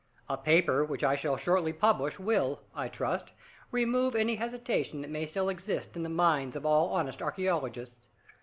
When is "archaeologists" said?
7.21-8.09